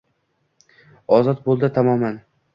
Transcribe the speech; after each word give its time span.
Ozod 1.19 1.45
bo’ldi 1.51 1.71
tamoman. 1.79 2.21